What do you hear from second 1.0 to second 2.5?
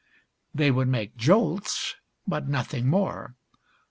jolts, but